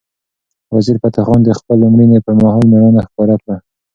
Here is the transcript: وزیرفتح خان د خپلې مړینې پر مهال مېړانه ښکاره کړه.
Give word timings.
وزیرفتح 0.73 1.21
خان 1.27 1.39
د 1.43 1.49
خپلې 1.59 1.85
مړینې 1.93 2.19
پر 2.25 2.33
مهال 2.41 2.63
مېړانه 2.71 3.01
ښکاره 3.07 3.35
کړه. 3.43 3.55